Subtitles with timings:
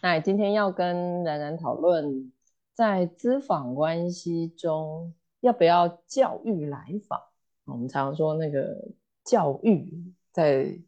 [0.00, 2.32] 那今天要跟冉冉讨论，
[2.72, 7.20] 在资访关系中要不要教育来访？
[7.64, 8.92] 我们常说那个
[9.24, 10.78] 教育在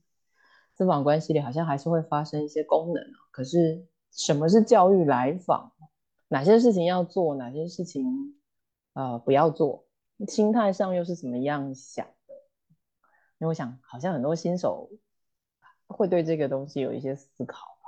[0.74, 5.72] 资访关系里好像还是会发生一些功能可是什么是教育来访？
[6.28, 7.34] 哪些事情要做？
[7.34, 8.06] 哪些事情
[8.92, 9.84] 呃不要做？
[10.28, 12.34] 心态上又是怎么样想的？
[13.38, 14.88] 因为我想，好像很多新手
[15.88, 17.79] 会对这个东西有一些思考。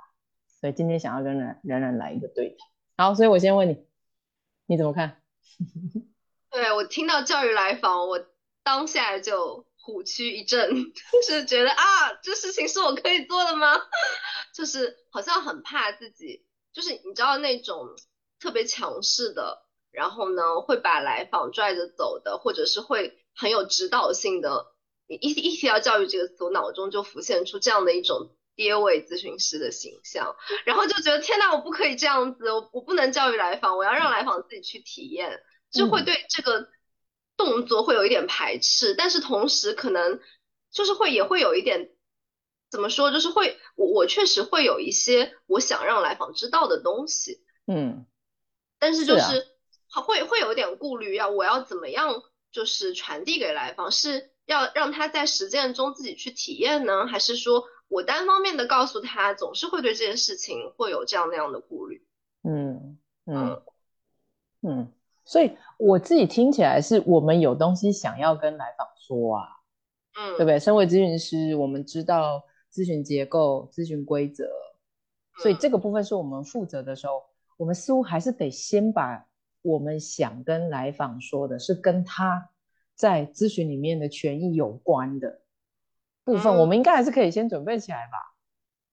[0.63, 2.69] 所以今天想要跟冉冉冉来一个对谈。
[2.97, 3.85] 好，所以我先问你，
[4.67, 5.21] 你怎么看？
[6.53, 8.25] 对我听到教育来访，我
[8.63, 13.73] 当下就虎躯一震， 就是觉得啊，这事情是我可以做的吗？
[14.55, 17.89] 就是好像很怕自己，就是你知道那种
[18.39, 19.67] 特别强势的。
[19.91, 24.69] 然后呢，会把来访拽着走的，或者是会很有指导性的。
[25.09, 36.69] 一一提到教育这个词，我脑中就浮现出这样的一种爹位咨询师的形象，然后就觉得天呐，我不可以这样子，我我不能教育来访，我要让来访自己去体验，就会对这个
[37.37, 40.21] 动作会有一点排斥，但是同时可能
[40.71, 41.91] 就是会也会有一点
[42.71, 48.07] 怎么说，就是会我我确实会有一些我想让来访知道的东西，嗯，
[48.79, 49.49] 但是就是。
[49.95, 62.03] 会会有点顾虑，要我要怎么样就是传递给来访，是要让他在实践中自己去体验呢，还是说我单方面的告诉他，总是会对这件事情会有这样那样的顾虑？
[62.43, 63.63] 嗯嗯
[64.63, 64.93] 嗯，
[65.25, 69.49] 所以我自己听起来是我们有东西想要跟来访说啊，
[70.19, 70.59] 嗯，对不对？
[70.59, 74.49] 身为咨询师，我们知道咨询结构、咨询规则，
[75.37, 77.23] 所以这个部分是我们负责的时候，
[77.57, 79.27] 我们似乎还是得先把。
[79.65, 82.51] 我们想跟来访说的是跟他
[82.97, 85.42] 在咨询里面的权益有关的
[86.25, 88.19] 部分，我们应该还是可以先准备起来吧。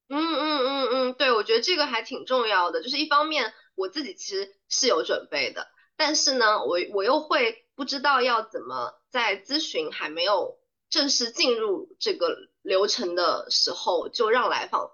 [0.07, 2.81] 嗯嗯嗯嗯，对，我觉得这个还挺重要的。
[2.81, 10.57] 就是一方面我自己其实是有准备的，但是呢，我我又会不知道要怎么在咨询还没有
[10.89, 14.91] 正式进入这个流程的时候就让来访。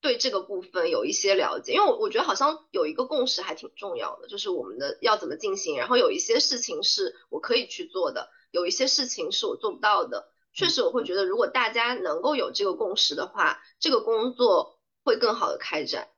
[0.00, 10.30] 对这个部分有一些了解，因为我我觉得好像有一个共识还挺重要的，就是我们的要怎么进行，然后有一些事情是我可以去做的，有一些事情是我做不到的。
[10.52, 16.08] 确实，我会觉得如果大家能够有这个共识的话，这个工作会更好的开展。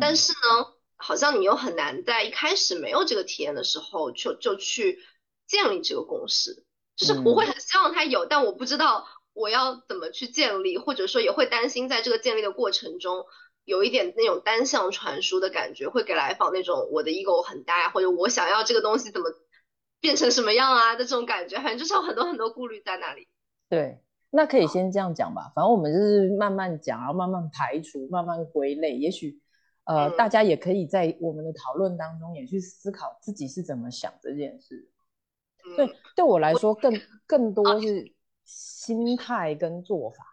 [0.00, 5.00] 但是呢，好像你又很难在一开始没有这个体验的时候就就去
[5.46, 6.64] 建立这个共识，
[6.96, 9.06] 就是我会很希望他有，但我不知道。
[9.32, 13.26] 我要怎么去建立，或者说也会担心，在这个建立的过程中，
[13.64, 19.30] 有一点那种单向传输的感觉，会给来访那种我的 ego 很大，或者我想要这个东西怎么
[20.00, 23.28] 变成什么样啊的这种感觉，反正就是有很多很多顾虑在那里。
[23.70, 23.98] 对，
[24.28, 28.96] 那可以先这样讲吧，反正我们就是慢慢讲，然后慢慢排除，慢慢归类。
[28.96, 29.40] 也许
[29.84, 34.90] 呃，大家也可以在我们的讨论当中也去思考自己是怎么想这件事。
[35.74, 36.92] 对，对我来说更
[37.26, 38.12] 更多是。
[38.52, 40.24] 心态跟做法，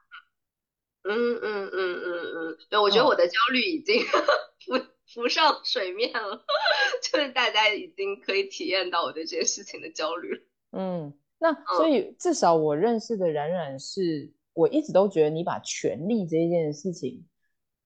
[1.04, 4.02] 嗯嗯嗯嗯嗯，对，我觉得我的焦虑已经
[4.66, 4.74] 浮
[5.06, 6.44] 浮上水面了，
[7.04, 17.26] 就是大家已经可以体验到我对这件事情的焦虑嗯，那所以至少我认识的冉冉是，我一直都觉得你把权力这件事情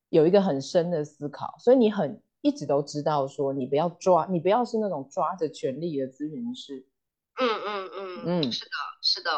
[0.09, 6.87] 有一个很深的思考，所以你很一直都知道说，你不要抓，你不要是那种抓着权力的咨询师。
[7.35, 8.41] 嗯嗯嗯。
[8.41, 9.29] 嗯，是的，是的。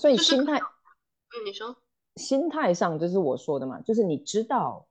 [0.00, 1.76] 所以心态，嗯，你说，
[2.16, 4.86] 心态上就是我说的嘛，就是你知道，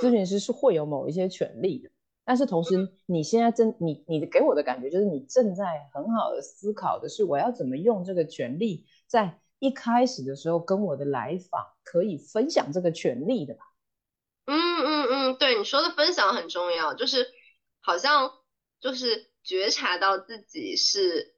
[0.00, 1.90] 咨询师是会有某一些权利的，
[2.30, 13.62] 但是同时你现在正你你给我的感觉就是你正在很好的思考的是我要怎么用这个权利，在一开始的时候跟我的来访可以分享这个权利的吧？
[14.46, 17.26] 嗯嗯嗯，对你说的分享很重要，就是
[17.80, 18.30] 好像
[18.78, 21.34] 就是觉察到自己是。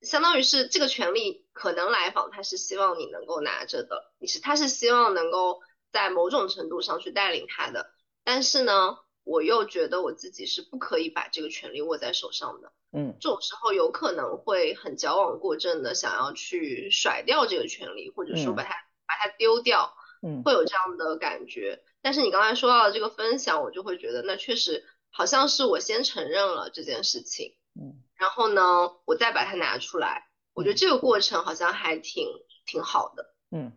[0.00, 5.60] 相当于是这个权利可能来访，他是希望你能够拿着的，你是他是希望能够
[5.92, 7.90] 在某种程度上去带领他的，
[8.24, 18.70] 但是呢，我又觉得我自己是不可以把这个权利握在手上的，嗯，这种时候有可能会很矫枉过正的想要去甩掉这个权利，或者说把它
[19.06, 21.82] 把它丢掉，嗯，会有这样的感觉。
[22.02, 28.02] 但是你刚才说到的这个分享，我就会觉得那确实好像是我先承认了这件事情，嗯。
[28.16, 28.62] 然后呢，
[29.04, 32.28] 我再把它拿出来，我觉得这个过程好像还挺
[32.66, 33.34] 挺好的。
[33.50, 33.72] 嗯。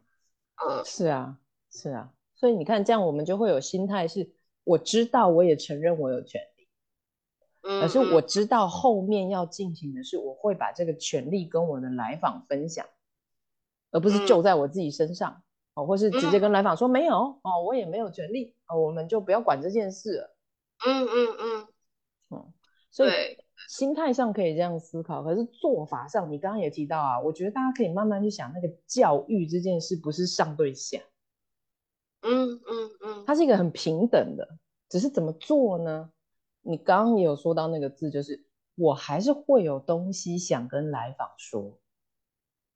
[0.64, 1.36] 嗯，是啊
[1.72, 4.32] 是啊，所以你看，这样我们就会有心态是，
[4.64, 6.68] 我知道，我也承认我有权利，
[7.82, 12.86] 可是我知道后面要进行的是，我会把这个权利跟我的来访分享，
[13.92, 15.44] 而不是就在我自己身上
[15.76, 20.36] 哦，或是直接跟来访说没有哦，我也没有权利哦，我们就不要管这件事了。
[20.86, 21.68] 嗯嗯嗯。
[22.32, 22.54] 嗯，
[22.92, 23.12] 所以，
[23.70, 31.00] 心态上可以这样思考，可是做法上，你刚刚也提到啊，我觉得大家可以慢慢去想，那个教育这件事不是上对下，
[32.24, 34.48] 嗯嗯嗯，它是一个很平等的，
[34.90, 36.10] 只是怎么做呢？
[36.62, 41.78] 你刚刚也有说到那个字，就是我还是会有东西想跟来访说，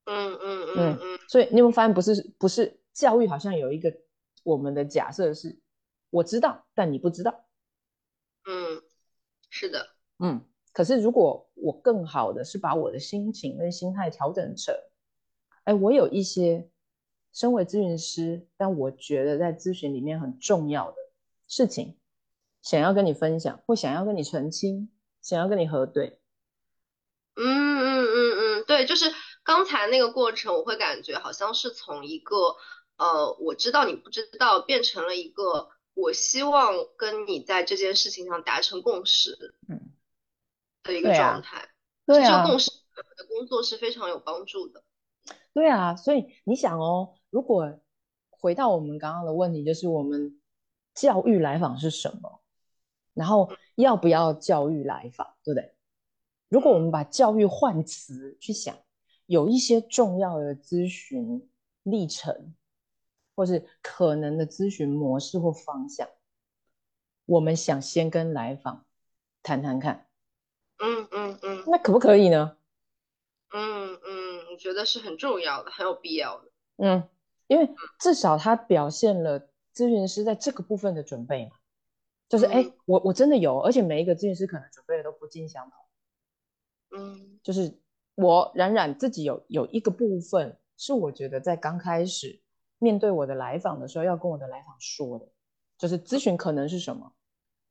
[0.05, 0.99] 嗯嗯嗯。
[1.01, 3.95] 嗯，所以你有没有发现，不是不是教育好像有一个
[4.43, 5.57] 我们的假设是，
[6.09, 7.45] 我知道，但你不知道，
[8.45, 8.81] 嗯，
[9.49, 9.87] 是的，
[10.19, 10.41] 嗯，
[10.73, 14.75] 可是如果我更好的是把我的心情跟心态调整成，
[15.63, 16.69] 哎，我有一些
[17.33, 20.97] 身为咨询师，但我觉得在咨询里面很重要的
[21.47, 21.97] 事情，
[22.61, 24.89] 想要跟你分享，或想要跟你澄清，
[25.21, 26.19] 想要跟你核对，
[27.35, 29.13] 嗯嗯嗯嗯，对，就是
[29.43, 32.55] 刚才那个过程，我会感觉好像是从一个
[32.97, 39.91] 呃，我知道你不知道，变成了一个我希望跟你在这件事情上达成共识，嗯，
[40.83, 41.69] 的一个状态。
[42.05, 44.83] 对啊这个，共识的工作是非常有帮助的。
[45.53, 47.79] 对啊，所以你想哦，如果
[48.29, 50.39] 回到我们刚刚的问题，就是我们
[50.93, 52.41] 教育来访是什么，
[53.13, 55.73] 然后要不要教育来访，对不对？
[56.49, 58.77] 如果我们把教育换词去想，
[59.25, 61.49] 有一些重要的咨询
[61.83, 62.55] 历程，
[63.35, 66.07] 或是可能的咨询模式或方向，
[67.25, 68.85] 我们想先跟来访
[69.43, 70.07] 谈谈看，
[70.77, 72.57] 嗯嗯嗯那可不可以呢？
[73.49, 76.51] 嗯嗯，我觉得是很重要的，很有必要的。
[76.77, 77.09] 嗯，
[77.47, 79.39] 因为至少他表现了
[79.73, 81.51] 咨询师在这个部分的准备嘛，
[82.29, 86.99] 就是哎、嗯我我真的有，而且每一个咨询师可能准备的都不尽相同。
[86.99, 87.79] 嗯就是
[88.15, 92.41] 我冉冉自己有有一个部分是我觉得在刚开始
[92.79, 95.27] 面对我的来访的时候要跟我的来访说的，
[95.77, 97.13] 就是咨询可能是什么，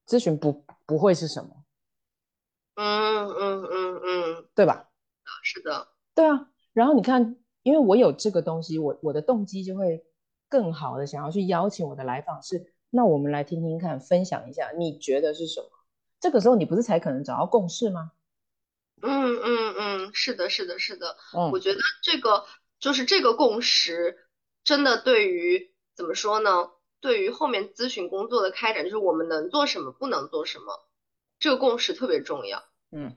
[0.06, 1.64] 咨询不不会是什么，
[2.74, 4.90] 嗯嗯嗯嗯，对吧？
[5.42, 5.88] 是的。
[6.14, 7.36] 对啊，然后你看，
[7.66, 10.04] 因为我有这个东西，我我的动机就会
[10.48, 15.68] 更好的想要去邀请我的来访是，那我们来听听看，分享一下你觉得是什么？
[16.20, 18.12] 这个时候你不是才可能找到共识吗？
[19.02, 21.16] 嗯嗯嗯，是的，是的，是的。
[21.34, 22.44] 嗯我觉得这个
[22.78, 24.16] 就是这个共识，
[24.62, 26.70] 真的对于怎么说呢？
[27.00, 30.86] 对于后面咨询工作的开展，就是我们能做什么，不能做什么，
[31.40, 32.62] 这个共识特别重要。
[32.92, 33.16] 嗯，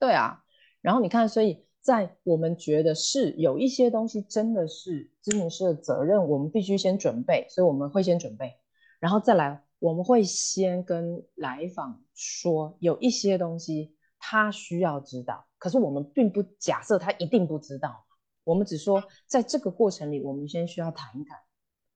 [0.00, 0.42] 对啊。
[0.80, 8.54] 然后你看，所以在我们觉得是有一些东西真的是咨询师的责任，我们必须先准备，所以我们会先准备，
[8.98, 18.04] 然后再来，我们会先跟来访说有一些东西他需要知道，可是我们并不假设他一定不知道，
[18.42, 21.38] 我们只说在这个过程里，我们先需要谈一谈，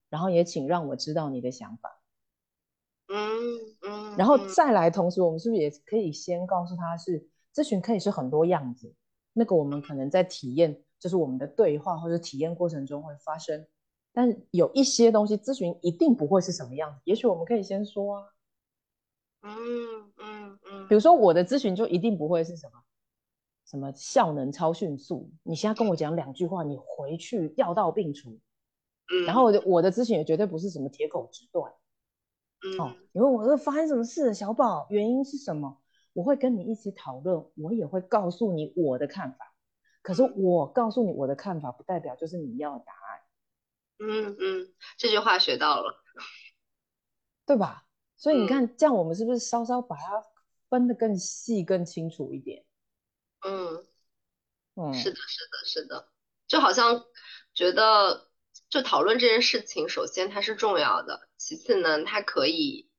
[0.09, 2.01] 然后也请让我知道你的想法。
[3.09, 3.27] 嗯
[3.81, 8.95] 嗯，然后嗯再来，同时我们是不是也可以先告诉他是咨询可以是很多样子，
[9.33, 13.65] 那个我们可能在体验，就是我们的对话或者体验过程中会发生，
[14.13, 18.23] 但是有一些东西咨询一定不会是什么样子，也许我们可以先说啊，
[19.41, 19.53] 嗯
[20.17, 22.83] 嗯嗯，比如说我的咨询就一定不会是什么
[23.65, 28.31] 什么效能超迅速，你现在跟我讲两句话，你回去药到病除，
[29.13, 31.71] 嗯，然后我的我的咨询也绝对不是什么铁口直断。
[32.77, 35.80] 哦嗯，你问我这发生什么事，小宝，原因是什么？
[36.13, 39.53] 我会跟你一起讨论，我也会告诉你我的看法。
[40.01, 43.21] 可是我告诉你我的看法，不代表就是你要的答案，
[43.99, 46.03] 嗯嗯，这句话学到了。
[47.45, 47.85] 对吧？
[48.17, 50.23] 所以你嗯看，这样我们是不是稍稍把它
[50.69, 52.65] 分得更细、更清楚一点？
[53.45, 53.85] 嗯。
[54.75, 56.09] 嗯，是的，是的，是的，
[56.47, 57.03] 就好像
[57.53, 58.29] 觉得，
[58.69, 62.89] 就讨论这件事情，首先它是重要的，其次呢，它可以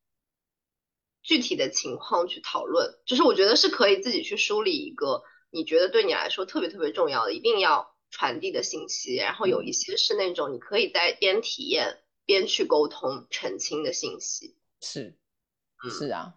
[1.22, 14.56] 具体的情况去讨论，就是我觉得是可以自己去梳理一个你觉得对你来说特别特别重要的，一定要传递的信息，然后有一些是那种你可以在边体验边去沟通澄清的信息。
[14.80, 15.16] 是
[15.84, 16.34] 嗯是啊，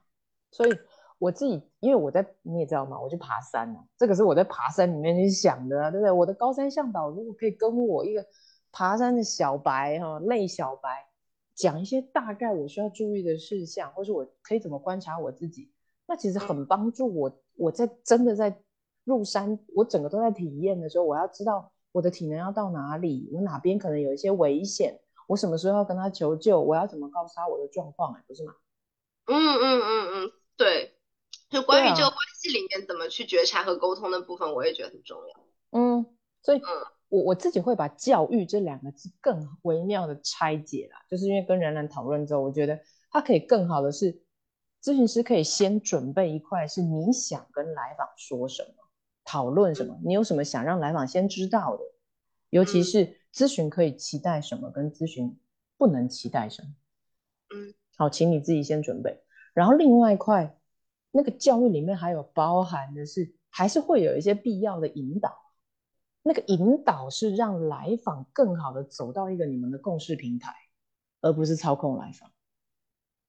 [0.52, 0.72] 所以
[1.18, 6.12] 我自己，因为我在你也知道嘛，我去爬山啊，这个是我在爬山里面去想的啊，对不对？
[6.12, 8.26] 我的高山向导如果可以跟我一个
[8.72, 11.08] 爬山的小白哈、类小白
[11.56, 15.72] 讲一些大概我需要注意的事项，或是我可以怎么观察我自己，
[16.06, 17.42] 那其实很帮助我。
[17.56, 18.62] 我在真的在
[19.06, 28.54] 入山，我整个都在体验的时候，我要知道我的体能要到哪里，我哪边可能有一些危险，我什么时候要跟他求救，我要怎么告诉他我的状况，哎，不是吗？
[29.28, 30.98] 嗯嗯嗯嗯，对，
[31.50, 35.80] 就关于这个关系里面怎么去觉察和沟通的部分，我也觉得很重要。
[35.80, 36.06] 嗯，
[36.42, 36.68] 所以嗯
[37.16, 42.78] 我我自己会把教育这两个字更微妙的拆解啦，就是因为跟冉冉讨论之后，我觉得
[43.10, 44.22] 他可以更好的是
[44.84, 48.84] 咨询师可以先准备一块，是你想跟来访说什么，
[49.24, 51.84] 讨论什么，你有什么想让来访先知道的，
[52.50, 55.38] 尤其是咨询可以期待什么，跟咨询
[55.78, 56.70] 不能期待什么。
[57.56, 59.22] 嗯，好，请你自己先准备。
[59.54, 60.58] 然后另外一块，
[61.12, 65.45] 那个教育里面还有包含的是，还是会有一些必要的引导。
[66.28, 70.52] 那个引导是让来访更好的走到一个你们的共识平台，
[71.22, 72.32] 而不是操控来访。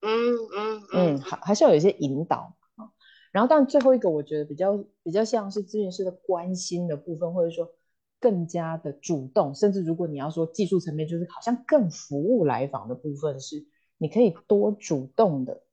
[0.00, 2.88] 嗯嗯嗯，还还是要有一些引导啊。
[3.32, 7.70] 然后，但最后一个我觉得比较比较像是咨询师的关心的部分，或者说
[8.18, 13.66] 更加的主动，甚至如果你要说技术层面，就是好像更服务来访的部分，是
[13.98, 15.64] 你可以多主动的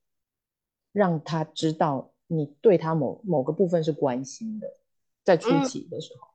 [0.92, 4.68] 让他知道你对他某某个部分是关心的，
[5.24, 6.33] 在初期的时候，嗯，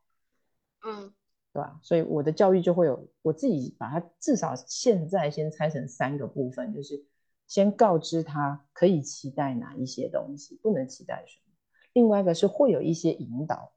[0.81, 1.79] 对吧？
[1.83, 7.07] 所以我的教育就会有我自己把它至少现在先拆成三个部分，就是。
[7.49, 11.55] 先告知他可以期待哪一些东西，不能期待什么。
[11.95, 13.73] 另外一个是会有一些引导，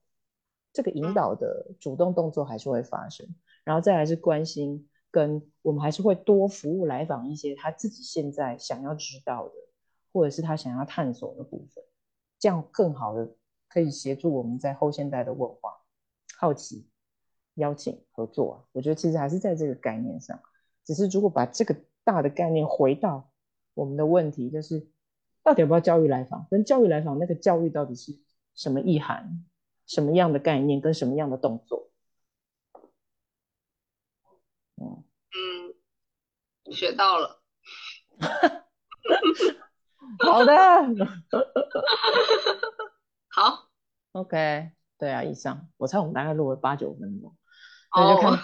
[0.74, 3.26] 这个引导的主动动作还是会发生。
[3.64, 9.54] 然后再来是关心，跟我们还是会多服务来访一些他自己现在想要知道的，
[10.12, 11.82] 或者是他想要探索的部分，
[12.40, 13.36] 这样更好的
[13.70, 15.78] 可以协助我们在后现代的文化、
[16.38, 16.90] 好奇、
[17.62, 18.54] 邀请、合作。
[18.54, 20.38] 啊我觉得其实还是在这个概念上，
[20.84, 23.30] 只是如果把这个大的概念回到。
[23.74, 24.86] 我们的问题就是，
[25.44, 26.46] 到底要不要教育来访？
[26.52, 28.20] 跟教育来访那个教育到底是
[28.54, 29.46] 什么意涵？
[29.88, 30.82] 什么样的概念？
[30.82, 31.90] 跟什么样的动作？
[34.76, 35.74] 嗯嗯，
[36.74, 37.42] 学到了。
[40.20, 40.52] 好的。
[43.32, 43.70] 好。
[44.12, 44.72] OK。
[44.98, 47.34] 对啊，以上我猜我们大概录了八九分钟。
[47.92, 48.40] 哦。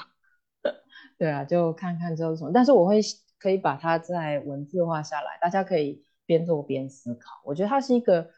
[1.17, 2.99] 对啊，就看看之后什么，但是我会。
[3.39, 7.39] 可以把它在文字化下来，大家可以边做边思考。
[7.45, 8.31] 我觉得它是一个，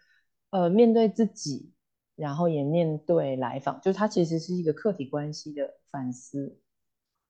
[0.50, 1.72] 呃，面对自己，
[2.18, 6.60] 然后也面对来访，就是它其实是一个客体关系的反思。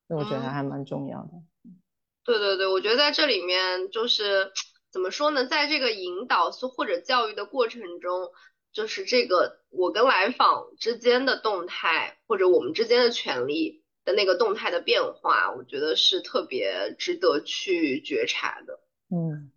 [0.07, 1.29] 那我觉得还蛮重要的。
[2.23, 4.51] 对对对，我觉得在这里面就是
[4.91, 8.31] 怎么说呢，在这个引导或者教育的过程中，
[8.79, 13.83] 就是这个我跟来访之间的动态，或者我们之间的权利。
[14.05, 18.79] 的那个动态的变化，我觉得是特别值得去觉察的。
[19.09, 19.51] 嗯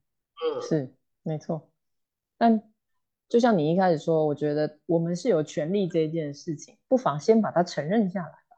[0.44, 1.70] 嗯，是没错。
[2.36, 2.60] 但
[3.28, 8.56] 就像你一开始说，我觉得我们是有权利这件事情，不妨先把它承认下来吧。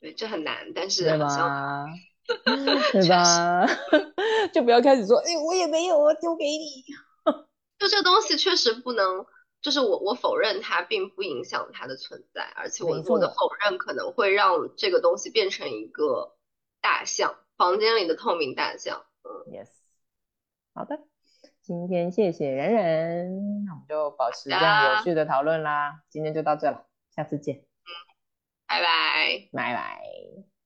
[0.00, 1.86] 对，这很难，但是对吧？
[2.92, 3.66] 对吧？
[4.52, 6.84] 就不要开始说，哎，我也没有啊，丢给你。
[7.80, 9.26] 就这东西确实不能。
[9.60, 16.36] 就是我，我否认它，并不影响它的存在，而且我我的否认可能会让这个东西变成一个
[16.80, 19.04] 大象，房间里的透明大象。
[19.22, 19.68] 嗯，yes，
[20.74, 21.00] 好的，
[21.62, 26.02] 今天谢谢人人，那我们就保持这样有趣的讨论啦。
[26.08, 27.56] 今天就到这了，下次见。
[27.56, 27.90] 嗯，
[28.66, 30.57] 拜拜，拜拜。